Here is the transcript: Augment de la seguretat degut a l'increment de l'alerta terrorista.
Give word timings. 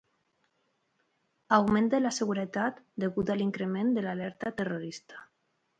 Augment 1.57 1.91
de 1.95 1.99
la 2.07 2.13
seguretat 2.21 2.83
degut 3.05 3.33
a 3.35 3.39
l'increment 3.43 3.95
de 3.99 4.09
l'alerta 4.09 4.59
terrorista. 4.63 5.27